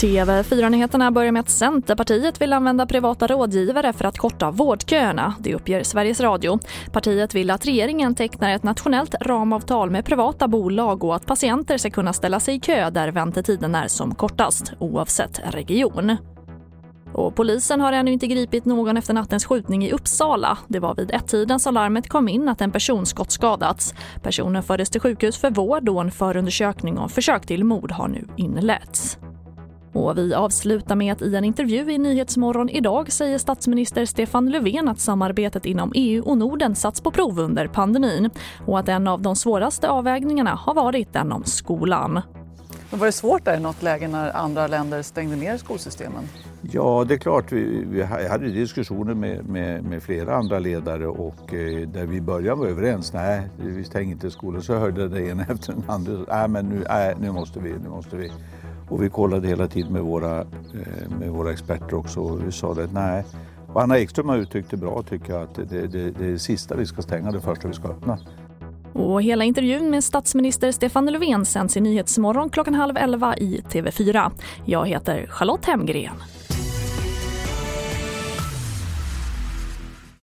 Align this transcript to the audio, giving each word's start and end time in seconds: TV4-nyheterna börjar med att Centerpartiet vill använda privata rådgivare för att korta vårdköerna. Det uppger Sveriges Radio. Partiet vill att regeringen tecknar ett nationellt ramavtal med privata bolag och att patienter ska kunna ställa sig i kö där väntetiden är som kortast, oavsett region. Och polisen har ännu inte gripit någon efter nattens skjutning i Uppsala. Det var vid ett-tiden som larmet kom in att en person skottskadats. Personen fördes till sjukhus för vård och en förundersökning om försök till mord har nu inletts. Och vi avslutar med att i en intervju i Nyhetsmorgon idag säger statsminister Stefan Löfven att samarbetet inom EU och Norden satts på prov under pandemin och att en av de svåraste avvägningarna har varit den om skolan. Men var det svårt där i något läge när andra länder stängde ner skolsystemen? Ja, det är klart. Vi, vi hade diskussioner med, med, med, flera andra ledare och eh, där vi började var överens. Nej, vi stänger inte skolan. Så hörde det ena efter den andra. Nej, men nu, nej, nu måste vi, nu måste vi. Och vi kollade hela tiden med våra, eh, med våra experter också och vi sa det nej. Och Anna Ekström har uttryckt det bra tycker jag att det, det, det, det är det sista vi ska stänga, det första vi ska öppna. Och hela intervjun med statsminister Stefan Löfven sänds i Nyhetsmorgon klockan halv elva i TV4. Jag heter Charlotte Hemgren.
TV4-nyheterna 0.00 1.10
börjar 1.10 1.32
med 1.32 1.40
att 1.40 1.50
Centerpartiet 1.50 2.40
vill 2.40 2.52
använda 2.52 2.86
privata 2.86 3.26
rådgivare 3.26 3.92
för 3.92 4.04
att 4.04 4.18
korta 4.18 4.50
vårdköerna. 4.50 5.34
Det 5.40 5.54
uppger 5.54 5.82
Sveriges 5.82 6.20
Radio. 6.20 6.58
Partiet 6.92 7.34
vill 7.34 7.50
att 7.50 7.66
regeringen 7.66 8.14
tecknar 8.14 8.50
ett 8.50 8.62
nationellt 8.62 9.14
ramavtal 9.20 9.90
med 9.90 10.04
privata 10.04 10.48
bolag 10.48 11.04
och 11.04 11.16
att 11.16 11.26
patienter 11.26 11.78
ska 11.78 11.90
kunna 11.90 12.12
ställa 12.12 12.40
sig 12.40 12.54
i 12.54 12.60
kö 12.60 12.90
där 12.90 13.08
väntetiden 13.08 13.74
är 13.74 13.88
som 13.88 14.14
kortast, 14.14 14.72
oavsett 14.78 15.40
region. 15.44 16.16
Och 17.14 17.34
polisen 17.34 17.80
har 17.80 17.92
ännu 17.92 18.12
inte 18.12 18.26
gripit 18.26 18.64
någon 18.64 18.96
efter 18.96 19.14
nattens 19.14 19.44
skjutning 19.44 19.84
i 19.84 19.92
Uppsala. 19.92 20.58
Det 20.68 20.78
var 20.78 20.94
vid 20.94 21.10
ett-tiden 21.10 21.60
som 21.60 21.74
larmet 21.74 22.08
kom 22.08 22.28
in 22.28 22.48
att 22.48 22.60
en 22.60 22.72
person 22.72 23.06
skottskadats. 23.06 23.94
Personen 24.22 24.62
fördes 24.62 24.90
till 24.90 25.00
sjukhus 25.00 25.36
för 25.36 25.50
vård 25.50 25.88
och 25.88 26.00
en 26.00 26.10
förundersökning 26.10 26.98
om 26.98 27.08
försök 27.08 27.46
till 27.46 27.64
mord 27.64 27.92
har 27.92 28.08
nu 28.08 28.28
inletts. 28.36 29.18
Och 29.92 30.18
vi 30.18 30.34
avslutar 30.34 30.96
med 30.96 31.12
att 31.12 31.22
i 31.22 31.36
en 31.36 31.44
intervju 31.44 31.92
i 31.92 31.98
Nyhetsmorgon 31.98 32.68
idag 32.68 33.12
säger 33.12 33.38
statsminister 33.38 34.04
Stefan 34.06 34.50
Löfven 34.50 34.88
att 34.88 35.00
samarbetet 35.00 35.66
inom 35.66 35.92
EU 35.94 36.22
och 36.24 36.38
Norden 36.38 36.74
satts 36.74 37.00
på 37.00 37.10
prov 37.10 37.38
under 37.38 37.66
pandemin 37.66 38.30
och 38.66 38.78
att 38.78 38.88
en 38.88 39.08
av 39.08 39.22
de 39.22 39.36
svåraste 39.36 39.88
avvägningarna 39.88 40.54
har 40.54 40.74
varit 40.74 41.12
den 41.12 41.32
om 41.32 41.44
skolan. 41.44 42.20
Men 42.90 42.98
var 42.98 43.06
det 43.06 43.12
svårt 43.12 43.44
där 43.44 43.56
i 43.56 43.60
något 43.60 43.82
läge 43.82 44.08
när 44.08 44.36
andra 44.36 44.66
länder 44.66 45.02
stängde 45.02 45.36
ner 45.36 45.56
skolsystemen? 45.56 46.24
Ja, 46.62 47.04
det 47.08 47.14
är 47.14 47.18
klart. 47.18 47.52
Vi, 47.52 47.84
vi 47.84 48.02
hade 48.02 48.48
diskussioner 48.48 49.14
med, 49.14 49.48
med, 49.48 49.84
med, 49.84 50.02
flera 50.02 50.36
andra 50.36 50.58
ledare 50.58 51.06
och 51.06 51.54
eh, 51.54 51.88
där 51.88 52.06
vi 52.06 52.20
började 52.20 52.60
var 52.60 52.66
överens. 52.66 53.12
Nej, 53.12 53.42
vi 53.56 53.84
stänger 53.84 54.12
inte 54.12 54.30
skolan. 54.30 54.62
Så 54.62 54.74
hörde 54.74 55.08
det 55.08 55.28
ena 55.28 55.42
efter 55.48 55.72
den 55.72 55.84
andra. 55.86 56.12
Nej, 56.28 56.48
men 56.48 56.68
nu, 56.68 56.84
nej, 56.88 57.14
nu 57.20 57.32
måste 57.32 57.60
vi, 57.60 57.72
nu 57.72 57.88
måste 57.88 58.16
vi. 58.16 58.32
Och 58.88 59.02
vi 59.02 59.08
kollade 59.08 59.48
hela 59.48 59.68
tiden 59.68 59.92
med 59.92 60.02
våra, 60.02 60.40
eh, 60.40 61.10
med 61.20 61.30
våra 61.30 61.52
experter 61.52 61.94
också 61.94 62.20
och 62.20 62.46
vi 62.46 62.52
sa 62.52 62.74
det 62.74 62.88
nej. 62.92 63.24
Och 63.66 63.82
Anna 63.82 63.98
Ekström 63.98 64.28
har 64.28 64.36
uttryckt 64.36 64.70
det 64.70 64.76
bra 64.76 65.02
tycker 65.02 65.32
jag 65.32 65.42
att 65.42 65.54
det, 65.54 65.64
det, 65.64 65.86
det, 65.86 66.10
det 66.10 66.24
är 66.24 66.30
det 66.32 66.38
sista 66.38 66.76
vi 66.76 66.86
ska 66.86 67.02
stänga, 67.02 67.32
det 67.32 67.40
första 67.40 67.68
vi 67.68 67.74
ska 67.74 67.88
öppna. 67.88 68.18
Och 68.92 69.22
hela 69.22 69.44
intervjun 69.44 69.90
med 69.90 70.04
statsminister 70.04 70.72
Stefan 70.72 71.06
Löfven 71.06 71.44
sänds 71.44 71.76
i 71.76 71.80
Nyhetsmorgon 71.80 72.50
klockan 72.50 72.74
halv 72.74 72.96
elva 72.96 73.36
i 73.36 73.62
TV4. 73.70 74.30
Jag 74.64 74.88
heter 74.88 75.26
Charlotte 75.26 75.64
Hemgren. 75.64 76.14